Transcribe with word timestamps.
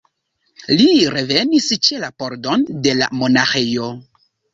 Li 0.77 0.85
revenis 1.15 1.67
ĉe 1.87 1.97
la 2.03 2.09
pordon 2.21 2.65
de 2.87 2.95
la 3.03 3.11
monaĥejo. 3.19 3.91